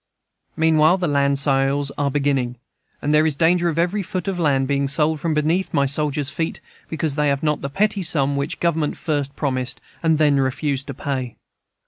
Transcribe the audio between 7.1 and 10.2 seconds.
they have not the petty sum which Government first promised, and